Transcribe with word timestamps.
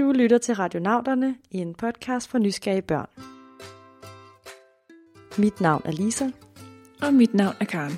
Du 0.00 0.12
lytter 0.12 0.38
til 0.38 0.54
Radionauterne 0.54 1.36
i 1.50 1.58
en 1.58 1.74
podcast 1.74 2.28
for 2.28 2.38
nysgerrige 2.38 2.82
børn. 2.82 3.08
Mit 5.38 5.60
navn 5.60 5.82
er 5.84 5.92
Lisa. 5.92 6.30
Og 7.02 7.14
mit 7.14 7.34
navn 7.34 7.54
er 7.60 7.64
Karen. 7.64 7.92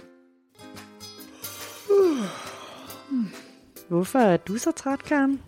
Hvorfor 3.88 4.18
er 4.18 4.36
du 4.36 4.56
så 4.56 4.70
træt, 4.70 4.98
Karen? 4.98 5.42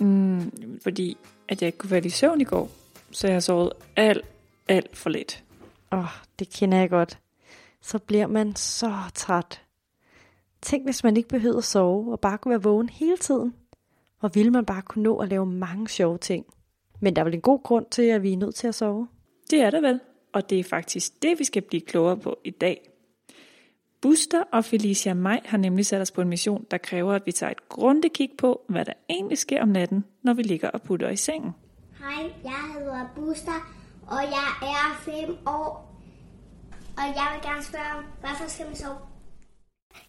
Mm, 0.00 0.80
fordi 0.82 1.16
at 1.48 1.62
jeg 1.62 1.66
ikke 1.66 1.78
kunne 1.78 1.90
falde 1.90 2.06
i 2.06 2.10
søvn 2.10 2.40
i 2.40 2.44
går, 2.44 2.70
så 3.10 3.26
jeg 3.26 3.34
har 3.34 3.40
sovet 3.40 3.72
alt, 3.96 4.24
alt 4.68 4.96
for 4.96 5.10
lidt. 5.10 5.44
Åh, 5.92 5.98
oh, 5.98 6.08
det 6.38 6.50
kender 6.50 6.78
jeg 6.78 6.90
godt. 6.90 7.18
Så 7.80 7.98
bliver 7.98 8.26
man 8.26 8.56
så 8.56 8.92
træt. 9.14 9.62
Tænk, 10.62 10.84
hvis 10.84 11.04
man 11.04 11.16
ikke 11.16 11.28
behøvede 11.28 11.58
at 11.58 11.64
sove 11.64 12.12
og 12.12 12.20
bare 12.20 12.38
kunne 12.38 12.50
være 12.50 12.62
vågen 12.62 12.88
hele 12.88 13.16
tiden. 13.16 13.54
Hvor 14.24 14.28
ville 14.28 14.50
man 14.50 14.64
bare 14.64 14.82
kunne 14.82 15.02
nå 15.02 15.16
at 15.16 15.28
lave 15.28 15.46
mange 15.46 15.88
sjove 15.88 16.18
ting. 16.18 16.46
Men 17.00 17.16
der 17.16 17.22
er 17.22 17.24
vel 17.24 17.34
en 17.34 17.40
god 17.40 17.62
grund 17.62 17.86
til, 17.90 18.02
at 18.02 18.22
vi 18.22 18.32
er 18.32 18.36
nødt 18.36 18.54
til 18.54 18.66
at 18.66 18.74
sove? 18.74 19.08
Det 19.50 19.60
er 19.60 19.70
der 19.70 19.80
vel, 19.80 20.00
og 20.32 20.50
det 20.50 20.60
er 20.60 20.64
faktisk 20.64 21.22
det, 21.22 21.38
vi 21.38 21.44
skal 21.44 21.62
blive 21.62 21.80
klogere 21.80 22.16
på 22.16 22.38
i 22.44 22.50
dag. 22.50 22.90
Buster 24.02 24.42
og 24.52 24.64
Felicia 24.64 25.14
Maj 25.14 25.40
har 25.44 25.58
nemlig 25.58 25.86
sat 25.86 26.00
os 26.00 26.10
på 26.10 26.20
en 26.20 26.28
mission, 26.28 26.66
der 26.70 26.78
kræver, 26.78 27.12
at 27.12 27.22
vi 27.26 27.32
tager 27.32 27.50
et 27.50 27.68
grundigt 27.68 28.14
kig 28.14 28.30
på, 28.38 28.64
hvad 28.68 28.84
der 28.84 28.92
egentlig 29.10 29.38
sker 29.38 29.62
om 29.62 29.68
natten, 29.68 30.04
når 30.22 30.34
vi 30.34 30.42
ligger 30.42 30.70
og 30.70 30.82
putter 30.82 31.08
i 31.08 31.16
sengen. 31.16 31.52
Hej, 31.98 32.32
jeg 32.44 32.60
hedder 32.74 33.06
Buster, 33.14 33.74
og 34.06 34.22
jeg 34.22 34.50
er 34.62 35.00
5 35.26 35.36
år. 35.46 36.00
Og 36.96 37.04
jeg 37.16 37.26
vil 37.34 37.50
gerne 37.50 37.62
spørge, 37.62 38.04
hvorfor 38.20 38.48
skal 38.48 38.70
vi 38.70 38.76
sove? 38.76 38.96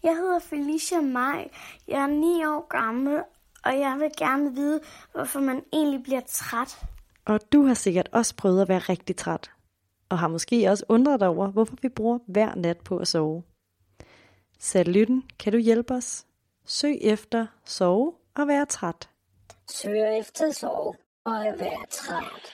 Jeg 0.04 0.16
hedder 0.16 0.40
Felicia 0.40 1.02
Maj. 1.02 1.50
Jeg 1.88 2.04
er 2.04 2.08
9 2.08 2.46
år 2.46 2.68
gammel, 2.68 3.22
og 3.66 3.80
jeg 3.80 3.98
vil 4.00 4.12
gerne 4.18 4.56
vide, 4.56 4.80
hvorfor 5.14 5.40
man 5.40 5.64
egentlig 5.74 6.04
bliver 6.04 6.22
træt. 6.28 6.78
Og 7.26 7.40
du 7.52 7.66
har 7.66 7.74
sikkert 7.74 8.10
også 8.12 8.36
prøvet 8.36 8.62
at 8.62 8.70
være 8.70 8.80
rigtig 8.80 9.16
træt. 9.16 9.52
Og 10.10 10.20
har 10.20 10.28
måske 10.28 10.70
også 10.70 10.86
undret 10.90 11.20
dig 11.20 11.28
over, 11.28 11.48
hvorfor 11.48 11.76
vi 11.82 11.90
bruger 11.90 12.20
hver 12.28 12.56
nat 12.56 12.78
på 12.78 12.98
at 12.98 13.08
sove. 13.08 13.44
Satellytten, 14.60 15.24
kan 15.40 15.54
du 15.54 15.58
hjælpe 15.58 15.94
os? 15.94 16.26
Søg 16.66 16.98
efter 17.02 17.48
sove 17.66 18.14
og 18.36 18.48
være 18.48 18.66
træt. 18.66 19.10
Søger 19.70 20.20
efter 20.20 20.52
sove 20.52 20.94
og 21.26 21.44
være 21.60 21.86
træt. 21.92 22.54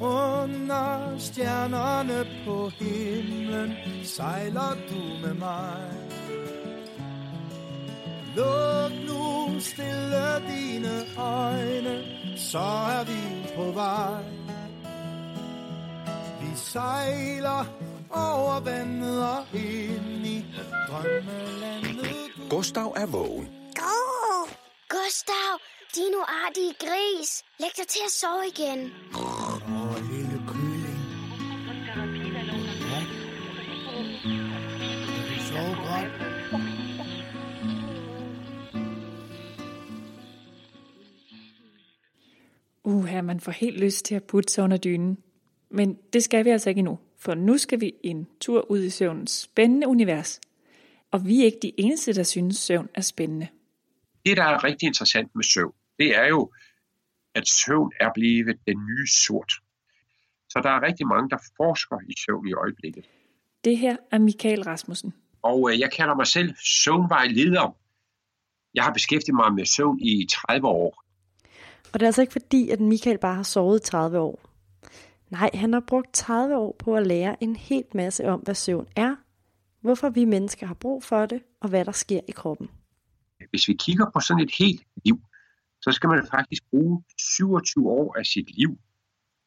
Under 0.00 1.18
stjernerne 1.18 2.26
på 2.46 2.68
himlen 2.68 3.72
sejler 4.04 4.74
du 4.88 5.26
med 5.26 5.34
mig. 5.34 6.27
Luk 8.38 8.92
nu 9.06 9.60
stille 9.60 10.42
dine 10.48 10.94
øjne, 11.16 12.04
så 12.36 12.66
er 12.98 13.04
vi 13.04 13.20
på 13.56 13.70
vej. 13.70 14.22
Vi 16.40 16.56
sejler 16.56 17.64
over 18.10 18.60
vandet 18.60 19.28
og 19.28 19.44
ind 19.54 20.26
i 20.26 20.44
drømmelandet. 20.88 22.50
Gustav 22.50 22.94
er 22.96 23.06
vågen. 23.06 23.48
Go! 23.74 24.48
Gustav, 24.88 25.52
din 25.94 26.14
uartige 26.14 26.74
gris. 26.80 27.42
Læg 27.60 27.70
dig 27.76 27.86
til 27.88 28.00
at 28.06 28.12
sove 28.12 28.44
igen. 28.46 28.92
Åh, 29.14 30.10
lille 30.10 30.42
kylling. 30.48 30.98
Ja. 32.90 34.67
Uha, 43.18 43.22
man 43.22 43.40
får 43.40 43.52
helt 43.52 43.80
lyst 43.80 44.04
til 44.04 44.14
at 44.14 44.24
putte 44.24 44.52
sig 44.52 44.64
under 44.64 44.76
dynen. 44.76 45.18
Men 45.70 45.98
det 46.12 46.24
skal 46.24 46.44
vi 46.44 46.50
altså 46.50 46.68
ikke 46.68 46.78
endnu, 46.78 46.98
for 47.18 47.34
nu 47.34 47.58
skal 47.58 47.80
vi 47.80 47.92
en 48.02 48.26
tur 48.40 48.70
ud 48.70 48.82
i 48.82 48.90
søvnens 48.90 49.30
spændende 49.30 49.86
univers. 49.86 50.40
Og 51.10 51.26
vi 51.26 51.40
er 51.40 51.44
ikke 51.44 51.58
de 51.62 51.72
eneste, 51.80 52.14
der 52.14 52.22
synes, 52.22 52.56
søvn 52.56 52.88
er 52.94 53.00
spændende. 53.00 53.48
det, 54.26 54.36
der 54.36 54.44
er 54.44 54.64
rigtig 54.64 54.86
interessant 54.86 55.34
med 55.34 55.44
søvn, 55.44 55.72
det 55.98 56.16
er 56.16 56.26
jo, 56.26 56.52
at 57.34 57.48
søvn 57.48 57.92
er 58.00 58.10
blevet 58.14 58.58
den 58.66 58.76
nye 58.86 59.06
sort. 59.06 59.52
Så 60.48 60.60
der 60.62 60.70
er 60.70 60.82
rigtig 60.82 61.06
mange, 61.06 61.30
der 61.30 61.38
forsker 61.56 61.96
i 62.08 62.14
søvn 62.26 62.48
i 62.48 62.52
øjeblikket. 62.52 63.04
Det 63.64 63.78
her 63.78 63.96
er 64.10 64.18
Michael 64.18 64.62
Rasmussen. 64.62 65.14
Og 65.42 65.72
øh, 65.72 65.80
jeg 65.80 65.92
kalder 65.92 66.14
mig 66.14 66.26
selv 66.26 66.54
søvnvejleder. 66.84 67.76
Jeg 68.74 68.84
har 68.84 68.92
beskæftiget 68.92 69.34
mig 69.34 69.54
med 69.54 69.64
søvn 69.64 70.00
i 70.00 70.26
30 70.30 70.66
år. 70.66 71.07
Og 71.92 72.00
det 72.00 72.02
er 72.02 72.06
altså 72.08 72.20
ikke 72.20 72.32
fordi, 72.32 72.70
at 72.70 72.80
Michael 72.80 73.18
bare 73.18 73.34
har 73.34 73.42
sovet 73.42 73.80
i 73.80 73.90
30 73.90 74.18
år. 74.18 74.40
Nej, 75.30 75.50
han 75.54 75.72
har 75.72 75.80
brugt 75.80 76.12
30 76.12 76.56
år 76.56 76.76
på 76.78 76.96
at 76.96 77.06
lære 77.06 77.42
en 77.42 77.56
helt 77.56 77.94
masse 77.94 78.28
om, 78.28 78.40
hvad 78.40 78.54
søvn 78.54 78.86
er, 78.96 79.16
hvorfor 79.80 80.08
vi 80.08 80.24
mennesker 80.24 80.66
har 80.66 80.74
brug 80.74 81.04
for 81.04 81.26
det, 81.26 81.42
og 81.60 81.68
hvad 81.68 81.84
der 81.84 81.92
sker 81.92 82.20
i 82.28 82.30
kroppen. 82.30 82.70
Hvis 83.50 83.68
vi 83.68 83.72
kigger 83.72 84.10
på 84.10 84.20
sådan 84.20 84.42
et 84.42 84.54
helt 84.58 84.82
liv, 85.04 85.20
så 85.82 85.92
skal 85.92 86.08
man 86.08 86.26
faktisk 86.30 86.62
bruge 86.70 87.02
27 87.18 87.88
år 87.88 88.18
af 88.18 88.26
sit 88.26 88.56
liv 88.56 88.78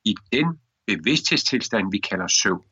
i 0.06 0.16
den 0.34 0.60
bevidsthedstilstand, 0.88 1.92
vi 1.92 1.98
kalder 1.98 2.28
søvn. 2.28 2.64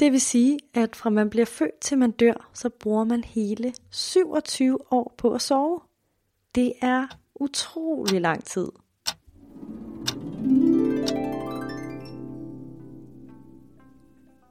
Det 0.00 0.12
vil 0.12 0.20
sige, 0.20 0.58
at 0.74 0.96
fra 0.96 1.10
man 1.10 1.30
bliver 1.30 1.46
født 1.46 1.80
til 1.80 1.98
man 1.98 2.10
dør, 2.10 2.50
så 2.54 2.68
bruger 2.68 3.04
man 3.04 3.24
hele 3.24 3.74
27 3.90 4.92
år 4.92 5.14
på 5.18 5.32
at 5.34 5.42
sove. 5.42 5.80
Det 6.54 6.72
er 6.82 7.06
utrolig 7.40 8.20
lang 8.20 8.44
tid. 8.44 8.68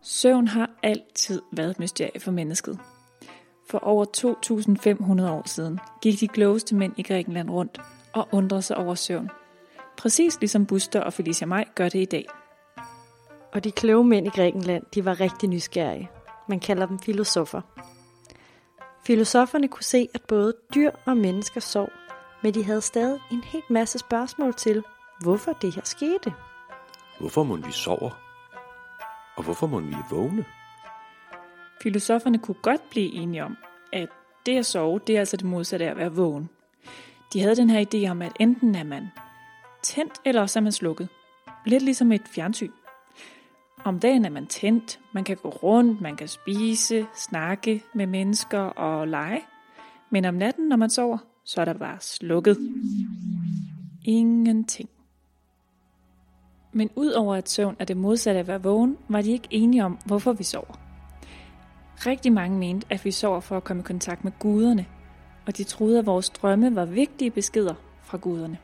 Søvn 0.01 0.47
har 0.47 0.69
altid 0.83 1.41
været 1.51 1.69
et 1.69 1.79
mysterie 1.79 2.19
for 2.19 2.31
mennesket. 2.31 2.79
For 3.69 3.79
over 3.79 4.05
2.500 5.21 5.29
år 5.29 5.43
siden 5.45 5.79
gik 6.01 6.19
de 6.19 6.27
klogeste 6.27 6.75
mænd 6.75 6.93
i 6.97 7.03
Grækenland 7.03 7.49
rundt 7.49 7.81
og 8.13 8.27
undrede 8.31 8.61
sig 8.61 8.77
over 8.77 8.95
søvn. 8.95 9.29
Præcis 9.97 10.39
ligesom 10.39 10.65
Buster 10.65 11.01
og 11.01 11.13
Felicia 11.13 11.47
Maj 11.47 11.65
gør 11.75 11.89
det 11.89 11.99
i 11.99 12.05
dag. 12.05 12.25
Og 13.53 13.63
de 13.63 13.71
kloge 13.71 14.05
mænd 14.05 14.27
i 14.27 14.29
Grækenland, 14.29 14.83
de 14.95 15.05
var 15.05 15.19
rigtig 15.19 15.49
nysgerrige. 15.49 16.09
Man 16.49 16.59
kalder 16.59 16.85
dem 16.85 16.99
filosofer. 16.99 17.61
Filosoferne 19.05 19.67
kunne 19.67 19.83
se, 19.83 20.07
at 20.13 20.21
både 20.27 20.53
dyr 20.75 20.91
og 21.05 21.17
mennesker 21.17 21.61
sov, 21.61 21.89
men 22.43 22.53
de 22.53 22.63
havde 22.63 22.81
stadig 22.81 23.19
en 23.31 23.43
helt 23.43 23.69
masse 23.69 23.99
spørgsmål 23.99 24.53
til, 24.53 24.83
hvorfor 25.21 25.53
det 25.53 25.75
her 25.75 25.81
skete. 25.83 26.33
Hvorfor 27.19 27.43
må 27.43 27.55
vi 27.55 27.71
sover? 27.71 28.09
Og 29.37 29.43
hvorfor 29.43 29.67
må 29.67 29.79
vi 29.79 29.95
vågne? 30.11 30.45
Filosoferne 31.81 32.39
kunne 32.39 32.61
godt 32.61 32.89
blive 32.89 33.13
enige 33.13 33.43
om, 33.43 33.57
at 33.93 34.09
det 34.45 34.57
at 34.57 34.65
sove, 34.65 34.99
det 35.07 35.15
er 35.15 35.19
altså 35.19 35.37
det 35.37 35.45
modsatte 35.45 35.85
af 35.85 35.91
at 35.91 35.97
være 35.97 36.11
vågen. 36.11 36.49
De 37.33 37.41
havde 37.41 37.55
den 37.55 37.69
her 37.69 37.85
idé 37.85 38.11
om, 38.11 38.21
at 38.21 38.31
enten 38.39 38.75
er 38.75 38.83
man 38.83 39.07
tændt, 39.83 40.13
eller 40.25 40.41
også 40.41 40.59
er 40.59 40.63
man 40.63 40.71
slukket. 40.71 41.09
Lidt 41.65 41.83
ligesom 41.83 42.11
et 42.11 42.21
fjernsyn. 42.35 42.71
Om 43.85 43.99
dagen 43.99 44.25
er 44.25 44.29
man 44.29 44.47
tændt, 44.47 44.99
man 45.11 45.23
kan 45.23 45.37
gå 45.37 45.49
rundt, 45.49 46.01
man 46.01 46.15
kan 46.15 46.27
spise, 46.27 47.07
snakke 47.15 47.83
med 47.93 48.07
mennesker 48.07 48.59
og 48.59 49.07
lege. 49.07 49.41
Men 50.09 50.25
om 50.25 50.33
natten, 50.33 50.67
når 50.67 50.75
man 50.75 50.89
sover, 50.89 51.17
så 51.49 51.61
er 51.61 51.65
der 51.65 51.73
bare 51.73 51.97
slukket. 51.99 52.57
Ingenting. 54.05 54.89
Men 56.71 56.89
udover 56.95 57.35
at 57.35 57.49
søvn 57.49 57.75
er 57.79 57.85
det 57.85 57.97
modsatte 57.97 58.37
af 58.37 58.43
at 58.43 58.47
være 58.47 58.63
vågen, 58.63 58.97
var 59.07 59.21
de 59.21 59.31
ikke 59.31 59.47
enige 59.51 59.85
om, 59.85 59.99
hvorfor 60.05 60.33
vi 60.33 60.43
sover. 60.43 60.79
Rigtig 62.05 62.33
mange 62.33 62.57
mente, 62.57 62.87
at 62.89 63.05
vi 63.05 63.11
sover 63.11 63.39
for 63.39 63.57
at 63.57 63.63
komme 63.63 63.81
i 63.81 63.83
kontakt 63.83 64.23
med 64.23 64.31
guderne, 64.39 64.85
og 65.47 65.57
de 65.57 65.63
troede, 65.63 65.99
at 65.99 66.05
vores 66.05 66.29
drømme 66.29 66.75
var 66.75 66.85
vigtige 66.85 67.31
beskeder 67.31 67.73
fra 68.03 68.17
guderne. 68.17 68.57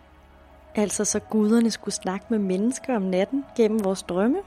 Altså 0.76 1.06
så 1.06 1.20
guderne 1.20 1.72
skulle 1.72 1.96
snakke 1.96 2.26
med 2.30 2.40
mennesker 2.40 2.96
om 2.96 3.02
natten 3.02 3.46
gennem 3.58 3.84
vores 3.84 4.04
drømme. 4.04 4.38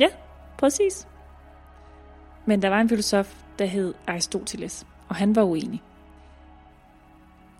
Ja, 0.00 0.08
præcis. 0.58 1.08
Men 2.46 2.62
der 2.62 2.68
var 2.68 2.80
en 2.80 2.88
filosof, 2.88 3.42
der 3.58 3.64
hed 3.64 3.94
Aristoteles, 4.06 4.86
og 5.08 5.16
han 5.16 5.36
var 5.36 5.42
uenig. 5.42 5.82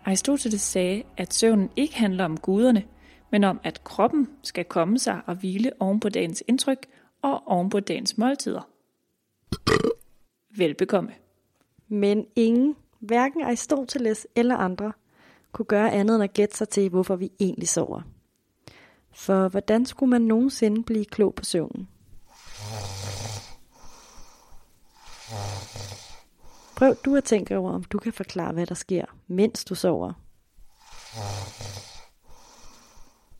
Aristoteles 0.09 0.61
sagde, 0.61 1.03
at 1.17 1.33
søvnen 1.33 1.69
ikke 1.75 1.95
handler 1.95 2.25
om 2.25 2.37
guderne, 2.37 2.83
men 3.31 3.43
om, 3.43 3.59
at 3.63 3.83
kroppen 3.83 4.27
skal 4.43 4.65
komme 4.65 4.99
sig 4.99 5.21
og 5.25 5.35
hvile 5.35 5.71
oven 5.79 5.99
på 5.99 6.09
dagens 6.09 6.43
indtryk 6.47 6.85
og 7.21 7.47
oven 7.47 7.69
på 7.69 7.79
dagens 7.79 8.17
måltider. 8.17 8.69
Velbekomme. 10.57 11.11
Men 11.87 12.25
ingen, 12.35 12.75
hverken 12.99 13.41
Aristoteles 13.41 14.27
eller 14.35 14.55
andre, 14.55 14.93
kunne 15.51 15.65
gøre 15.65 15.91
andet 15.91 16.15
end 16.15 16.23
at 16.23 16.33
gætte 16.33 16.57
sig 16.57 16.69
til, 16.69 16.89
hvorfor 16.89 17.15
vi 17.15 17.31
egentlig 17.39 17.67
sover. 17.67 18.01
For 19.11 19.47
hvordan 19.47 19.85
skulle 19.85 20.09
man 20.09 20.21
nogensinde 20.21 20.83
blive 20.83 21.05
klog 21.05 21.35
på 21.35 21.45
søvnen? 21.45 21.87
Prøv 26.79 26.95
du 27.05 27.15
at 27.15 27.23
tænke 27.23 27.57
over, 27.57 27.71
om 27.71 27.83
du 27.83 27.97
kan 27.97 28.13
forklare, 28.13 28.53
hvad 28.53 28.65
der 28.65 28.75
sker, 28.75 29.05
mens 29.27 29.65
du 29.65 29.75
sover. 29.75 30.13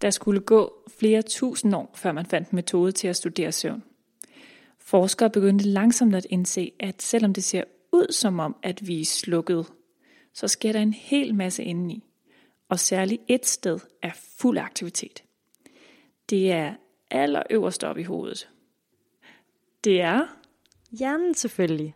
Der 0.02 0.10
skulle 0.10 0.42
gå 0.42 0.74
flere 1.00 1.22
tusind 1.22 1.76
år, 1.76 1.92
før 1.96 2.12
man 2.12 2.26
fandt 2.26 2.50
en 2.50 2.56
metode 2.56 2.92
til 2.92 3.08
at 3.08 3.16
studere 3.16 3.52
søvn. 3.52 3.84
Forskere 4.80 5.30
begyndte 5.30 5.66
langsomt 5.66 6.16
at 6.16 6.28
indse, 6.30 6.72
at 6.80 7.02
selvom 7.02 7.34
det 7.34 7.44
ser 7.44 7.64
ud 7.92 8.12
som 8.12 8.40
om, 8.40 8.56
at 8.64 8.88
vi 8.88 9.02
er 9.02 9.06
slukket, 9.06 9.66
så 10.34 10.48
sker 10.48 10.72
der 10.72 10.80
en 10.80 10.94
hel 10.94 11.36
masse 11.36 11.64
indeni. 11.64 12.04
Og 12.70 12.80
særligt 12.80 13.22
et 13.28 13.46
sted 13.46 13.80
er 14.02 14.12
fuld 14.38 14.58
aktivitet. 14.58 15.24
Det 16.30 16.52
er 16.52 16.74
allerøverst 17.12 17.84
op 17.84 17.98
i 17.98 18.04
hovedet. 18.04 18.50
Det 19.84 20.02
er 20.02 20.28
Hjernen 20.92 21.34
selvfølgelig. 21.34 21.96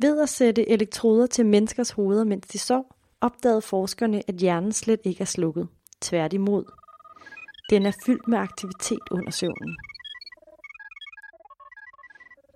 Ved 0.00 0.20
at 0.20 0.28
sætte 0.28 0.68
elektroder 0.68 1.26
til 1.26 1.46
menneskers 1.46 1.90
hoveder, 1.90 2.24
mens 2.24 2.46
de 2.46 2.58
sov, 2.58 2.96
opdagede 3.20 3.62
forskerne, 3.62 4.22
at 4.28 4.34
hjernen 4.34 4.72
slet 4.72 5.00
ikke 5.04 5.20
er 5.20 5.24
slukket. 5.24 5.68
Tværtimod. 6.00 6.64
Den 7.70 7.86
er 7.86 7.92
fyldt 8.06 8.28
med 8.28 8.38
aktivitet 8.38 9.00
under 9.10 9.30
søvnen. 9.30 9.76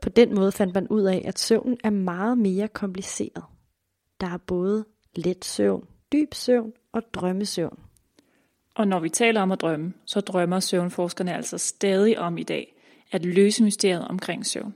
På 0.03 0.09
den 0.09 0.35
måde 0.35 0.53
fandt 0.53 0.75
man 0.75 0.89
ud 0.89 1.03
af, 1.03 1.23
at 1.25 1.39
søvnen 1.39 1.79
er 1.85 1.91
meget 1.91 2.39
mere 2.39 2.69
kompliceret. 2.69 3.45
Der 4.21 4.27
er 4.27 4.37
både 4.37 4.85
let 5.17 5.45
søvn, 5.45 5.89
dyb 6.13 6.35
søvn 6.35 6.73
og 6.93 7.03
drømmesøvn. 7.15 7.79
Og 8.75 8.89
når 8.89 9.01
vi 9.01 9.09
taler 9.09 9.41
om 9.41 9.53
at 9.53 9.61
drømme, 9.61 9.93
så 10.05 10.21
drømmer 10.21 10.61
søvnforskerne 10.61 11.35
altså 11.35 11.59
stadig 11.59 12.19
om 12.19 12.39
i 12.39 12.43
dag 12.43 12.75
at 13.13 13.25
løse 13.25 13.65
mysteriet 13.65 14.09
omkring 14.09 14.47
søvn. 14.47 14.75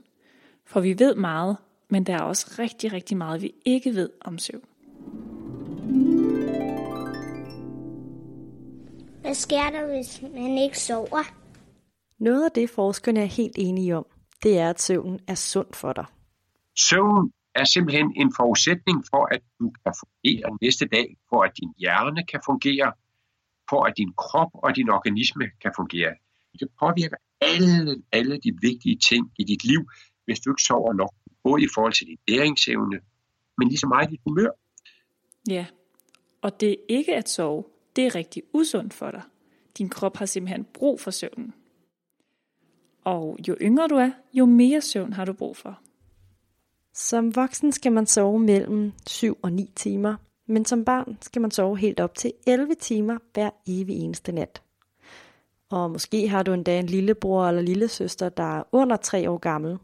For 0.65 0.79
vi 0.79 0.99
ved 0.99 1.15
meget, 1.15 1.57
men 1.89 2.03
der 2.03 2.13
er 2.13 2.21
også 2.21 2.55
rigtig, 2.59 2.93
rigtig 2.93 3.17
meget, 3.17 3.41
vi 3.41 3.51
ikke 3.65 3.95
ved 3.95 4.09
om 4.21 4.37
søvn. 4.37 4.65
Hvad 9.21 9.33
sker 9.33 9.69
der, 9.69 9.87
hvis 9.87 10.21
man 10.21 10.57
ikke 10.57 10.79
sover? 10.79 11.23
Noget 12.19 12.45
af 12.45 12.51
det, 12.51 12.69
forskerne 12.69 13.19
er 13.21 13.25
helt 13.25 13.55
enige 13.57 13.97
om, 13.97 14.05
det 14.43 14.59
er, 14.59 14.69
at 14.69 14.81
søvnen 14.81 15.19
er 15.27 15.35
sund 15.35 15.73
for 15.73 15.93
dig. 15.93 16.05
Søvn 16.77 17.31
er 17.55 17.63
simpelthen 17.63 18.13
en 18.15 18.33
forudsætning 18.39 19.03
for, 19.11 19.33
at 19.35 19.41
du 19.59 19.71
kan 19.83 19.93
fungere 20.01 20.57
næste 20.61 20.85
dag, 20.85 21.17
for 21.29 21.43
at 21.43 21.51
din 21.59 21.73
hjerne 21.77 22.25
kan 22.31 22.39
fungere, 22.45 22.93
for 23.69 23.83
at 23.87 23.93
din 23.97 24.13
krop 24.23 24.51
og 24.53 24.75
din 24.75 24.89
organisme 24.89 25.45
kan 25.61 25.71
fungere. 25.75 26.13
Det 26.59 26.67
påvirker 26.79 27.17
alle, 27.41 28.03
alle 28.11 28.35
de 28.45 28.51
vigtige 28.61 28.97
ting 29.09 29.31
i 29.39 29.43
dit 29.43 29.63
liv, 29.63 29.81
hvis 30.25 30.39
du 30.39 30.51
ikke 30.51 30.63
sover 30.63 30.93
nok. 30.93 31.13
Både 31.45 31.63
i 31.63 31.67
forhold 31.75 31.93
til 31.93 32.07
din 32.07 32.17
læringsevne, 32.27 32.97
men 33.57 33.67
lige 33.67 33.77
så 33.77 33.87
meget 33.87 34.09
dit 34.09 34.19
humør. 34.27 34.51
Ja, 35.49 35.65
og 36.41 36.59
det 36.59 36.75
ikke 36.89 37.15
at 37.15 37.29
sove, 37.29 37.63
det 37.95 38.05
er 38.05 38.15
rigtig 38.15 38.43
usundt 38.53 38.93
for 38.93 39.11
dig. 39.11 39.21
Din 39.77 39.89
krop 39.89 40.17
har 40.17 40.25
simpelthen 40.25 40.65
brug 40.73 40.99
for 40.99 41.11
søvnen. 41.11 41.53
Og 43.03 43.37
jo 43.47 43.57
yngre 43.61 43.87
du 43.87 43.95
er, 43.95 44.11
jo 44.33 44.45
mere 44.45 44.81
søvn 44.81 45.13
har 45.13 45.25
du 45.25 45.33
brug 45.33 45.57
for. 45.57 45.79
Som 46.93 47.35
voksen 47.35 47.71
skal 47.71 47.91
man 47.91 48.05
sove 48.05 48.39
mellem 48.39 48.91
7 49.07 49.37
og 49.41 49.51
9 49.51 49.71
timer, 49.75 50.15
men 50.47 50.65
som 50.65 50.85
barn 50.85 51.17
skal 51.21 51.41
man 51.41 51.51
sove 51.51 51.77
helt 51.77 51.99
op 51.99 52.15
til 52.15 52.33
11 52.47 52.75
timer 52.75 53.17
hver 53.33 53.49
evig 53.67 53.95
eneste 53.95 54.31
nat. 54.31 54.61
Og 55.69 55.91
måske 55.91 56.27
har 56.27 56.43
du 56.43 56.53
endda 56.53 56.79
en 56.79 56.85
lillebror 56.85 57.47
eller 57.47 57.61
lillesøster, 57.61 58.29
der 58.29 58.57
er 58.59 58.63
under 58.71 58.97
3 58.97 59.29
år 59.29 59.37
gammel. 59.37 59.77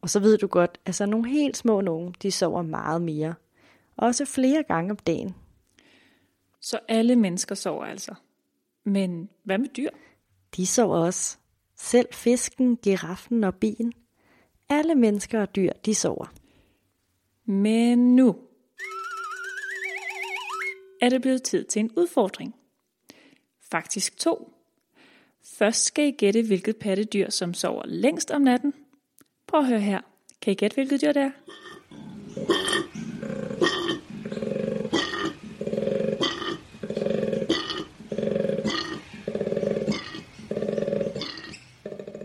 Og 0.00 0.10
så 0.10 0.20
ved 0.20 0.38
du 0.38 0.46
godt, 0.46 0.78
at 0.84 0.94
så 0.94 1.06
nogle 1.06 1.30
helt 1.30 1.56
små 1.56 1.80
nogen, 1.80 2.14
de 2.22 2.30
sover 2.30 2.62
meget 2.62 3.02
mere. 3.02 3.34
Også 3.96 4.24
flere 4.24 4.62
gange 4.62 4.90
om 4.90 4.96
dagen. 4.96 5.34
Så 6.60 6.78
alle 6.88 7.16
mennesker 7.16 7.54
sover 7.54 7.84
altså. 7.84 8.14
Men 8.84 9.28
hvad 9.44 9.58
med 9.58 9.68
dyr? 9.68 9.90
De 10.56 10.66
sover 10.66 10.96
også. 10.96 11.38
Selv 11.76 12.08
fisken, 12.12 12.76
giraffen 12.76 13.44
og 13.44 13.54
bien. 13.54 13.92
Alle 14.68 14.94
mennesker 14.94 15.40
og 15.40 15.56
dyr, 15.56 15.72
de 15.84 15.94
sover. 15.94 16.32
Men 17.44 18.16
nu 18.16 18.36
er 21.00 21.08
det 21.08 21.22
blevet 21.22 21.42
tid 21.42 21.64
til 21.64 21.80
en 21.80 21.90
udfordring. 21.96 22.54
Faktisk 23.70 24.16
to. 24.16 24.52
Først 25.44 25.84
skal 25.84 26.04
I 26.04 26.10
gætte, 26.10 26.42
hvilket 26.42 26.76
pattedyr, 26.76 27.30
som 27.30 27.54
sover 27.54 27.82
længst 27.86 28.30
om 28.30 28.42
natten. 28.42 28.74
Prøv 29.50 29.60
at 29.60 29.66
høre 29.66 29.80
her. 29.80 30.00
Kan 30.42 30.52
I 30.52 30.54
gætte, 30.54 30.74
hvilket 30.74 31.00
dyr 31.00 31.12
det 31.12 31.22
er? 31.22 31.30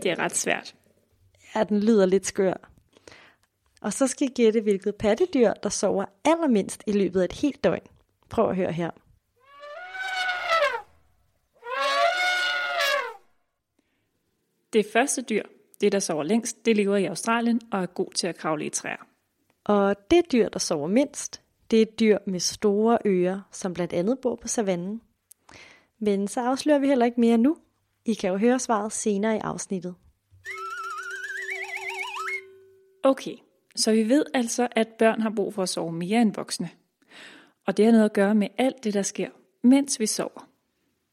Det 0.02 0.10
er 0.10 0.18
ret 0.18 0.36
svært. 0.36 0.74
Ja, 1.54 1.64
den 1.64 1.80
lyder 1.80 2.06
lidt 2.06 2.26
skør. 2.26 2.70
Og 3.80 3.92
så 3.92 4.06
skal 4.06 4.28
I 4.28 4.30
gætte, 4.30 4.60
hvilket 4.60 4.94
pattedyr, 4.96 5.52
der 5.62 5.68
sover 5.68 6.04
allermindst 6.24 6.82
i 6.86 6.92
løbet 6.92 7.20
af 7.20 7.24
et 7.24 7.32
helt 7.32 7.64
døgn. 7.64 7.86
Prøv 8.28 8.50
at 8.50 8.56
høre 8.56 8.72
her. 8.72 8.90
Det 14.72 14.86
første 14.92 15.22
dyr, 15.22 15.42
det 15.80 15.92
der 15.92 15.98
sover 15.98 16.22
længst, 16.22 16.66
det 16.66 16.76
lever 16.76 16.96
i 16.96 17.04
Australien 17.04 17.60
og 17.72 17.82
er 17.82 17.86
god 17.86 18.12
til 18.12 18.26
at 18.26 18.36
kravle 18.36 18.66
i 18.66 18.70
træer. 18.70 19.06
Og 19.64 19.96
det 20.10 20.32
dyr, 20.32 20.48
der 20.48 20.58
sover 20.58 20.88
mindst, 20.88 21.42
det 21.70 21.76
er 21.78 21.82
et 21.82 22.00
dyr 22.00 22.18
med 22.26 22.40
store 22.40 22.98
ører, 23.06 23.40
som 23.52 23.74
blandt 23.74 23.92
andet 23.92 24.18
bor 24.18 24.36
på 24.36 24.48
savannen. 24.48 25.00
Men 25.98 26.28
så 26.28 26.40
afslører 26.40 26.78
vi 26.78 26.86
heller 26.86 27.06
ikke 27.06 27.20
mere 27.20 27.38
nu. 27.38 27.56
I 28.04 28.14
kan 28.14 28.30
jo 28.30 28.36
høre 28.36 28.58
svaret 28.58 28.92
senere 28.92 29.36
i 29.36 29.38
afsnittet. 29.38 29.94
Okay, 33.02 33.36
så 33.76 33.92
vi 33.92 34.08
ved 34.08 34.24
altså, 34.34 34.68
at 34.70 34.88
børn 34.98 35.20
har 35.20 35.32
brug 35.36 35.54
for 35.54 35.62
at 35.62 35.68
sove 35.68 35.92
mere 35.92 36.22
end 36.22 36.34
voksne. 36.34 36.70
Og 37.66 37.76
det 37.76 37.84
har 37.84 37.92
noget 37.92 38.04
at 38.04 38.12
gøre 38.12 38.34
med 38.34 38.48
alt 38.58 38.84
det, 38.84 38.94
der 38.94 39.02
sker, 39.02 39.30
mens 39.62 40.00
vi 40.00 40.06
sover. 40.06 40.48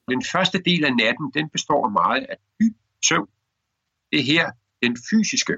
Den 0.07 0.23
første 0.31 0.61
del 0.65 0.85
af 0.85 0.95
natten, 0.95 1.31
den 1.33 1.49
består 1.49 1.89
meget 1.89 2.25
af 2.29 2.37
dyb 2.59 2.75
søvn. 3.05 3.27
Det 4.13 4.21
er 4.21 4.25
her, 4.33 4.51
den 4.83 4.97
fysiske 5.09 5.53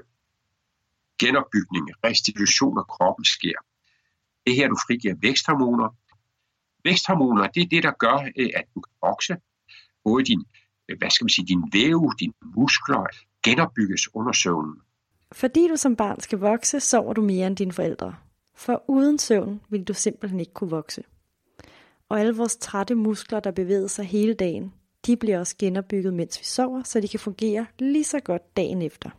genopbygning, 1.18 1.84
restitution 2.04 2.78
af 2.78 2.86
kroppen 2.86 3.24
sker. 3.24 3.58
Det 4.44 4.50
er 4.52 4.56
her, 4.56 4.68
du 4.68 4.76
frigiver 4.86 5.14
væksthormoner. 5.22 5.88
Væksthormoner, 6.84 7.46
det 7.46 7.62
er 7.62 7.68
det, 7.68 7.82
der 7.82 7.92
gør, 8.04 8.16
øh, 8.36 8.50
at 8.56 8.64
du 8.74 8.80
kan 8.80 8.92
vokse. 9.02 9.36
Både 10.04 10.24
din, 10.24 10.44
øh, 10.88 10.98
hvad 10.98 11.10
skal 11.10 11.24
man 11.24 11.28
sige, 11.28 11.46
din 11.46 11.62
væv, 11.72 12.12
dine 12.20 12.32
muskler 12.56 13.06
genopbygges 13.42 14.14
under 14.14 14.32
søvnen. 14.32 14.74
Fordi 15.32 15.68
du 15.68 15.76
som 15.76 15.96
barn 15.96 16.20
skal 16.20 16.38
vokse, 16.38 16.80
sover 16.80 17.12
du 17.12 17.22
mere 17.22 17.46
end 17.46 17.56
dine 17.56 17.72
forældre. 17.72 18.14
For 18.54 18.84
uden 18.88 19.18
søvn 19.18 19.60
vil 19.68 19.84
du 19.84 19.94
simpelthen 19.94 20.40
ikke 20.40 20.52
kunne 20.52 20.70
vokse. 20.70 21.02
Og 22.08 22.20
alle 22.20 22.36
vores 22.36 22.56
trætte 22.56 22.94
muskler, 22.94 23.40
der 23.40 23.50
bevæger 23.50 23.86
sig 23.86 24.04
hele 24.04 24.34
dagen, 24.34 24.72
de 25.06 25.16
bliver 25.16 25.38
også 25.38 25.54
genopbygget, 25.58 26.14
mens 26.14 26.40
vi 26.40 26.44
sover, 26.44 26.82
så 26.82 27.00
de 27.00 27.08
kan 27.08 27.20
fungere 27.20 27.66
lige 27.78 28.04
så 28.04 28.20
godt 28.20 28.56
dagen 28.56 28.82
efter. 28.82 29.10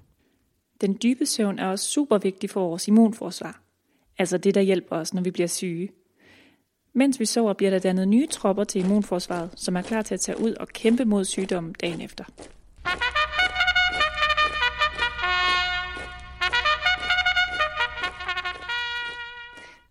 Den 0.82 0.98
dybe 1.03 1.25
søvn 1.25 1.60
er 1.60 1.67
også 1.67 1.86
super 1.86 2.17
vigtig 2.17 2.50
for 2.50 2.62
vores 2.62 2.88
immunforsvar. 2.88 3.62
Altså 4.17 4.38
det, 4.38 4.56
der 4.56 4.62
hjælper 4.62 4.96
os, 4.96 5.13
når 5.13 5.22
vi 5.22 5.32
bliver 5.32 5.48
syge. 5.48 5.89
Mens 6.94 7.20
vi 7.20 7.25
sover, 7.25 7.53
bliver 7.53 7.70
der 7.70 7.79
dannet 7.79 8.08
nye 8.08 8.27
tropper 8.27 8.63
til 8.63 8.84
immunforsvaret, 8.84 9.50
som 9.56 9.75
er 9.75 9.82
klar 9.82 10.01
til 10.01 10.13
at 10.13 10.20
tage 10.20 10.41
ud 10.41 10.53
og 10.53 10.67
kæmpe 10.67 11.06
mod 11.06 11.25
sygdommen 11.25 11.74
dagen 11.82 12.01
efter. 12.01 12.24